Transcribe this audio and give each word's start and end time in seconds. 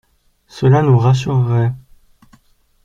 Cela 0.47 0.81
nous 0.81 0.97
rassurerait. 0.97 1.73